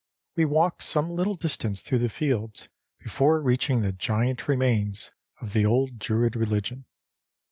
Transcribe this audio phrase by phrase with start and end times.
[0.35, 5.63] We walked some little distance through the fields before reaching the giant remains of the
[5.67, 6.85] old Druid religion.